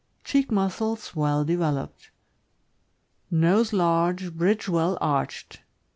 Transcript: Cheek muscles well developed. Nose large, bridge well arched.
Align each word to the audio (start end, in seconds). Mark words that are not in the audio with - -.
Cheek 0.23 0.51
muscles 0.51 1.15
well 1.15 1.45
developed. 1.45 2.09
Nose 3.29 3.71
large, 3.71 4.33
bridge 4.33 4.67
well 4.67 4.97
arched. 4.99 5.59